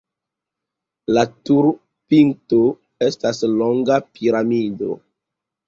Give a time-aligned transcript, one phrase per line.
[1.17, 2.63] La turopinto
[3.11, 5.01] estas longa piramido.